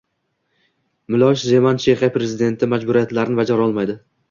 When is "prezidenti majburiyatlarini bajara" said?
2.17-3.71